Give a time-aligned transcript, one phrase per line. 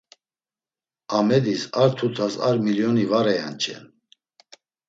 [1.17, 3.83] Amedis, ar tutas ar milioni var eyanç̌en.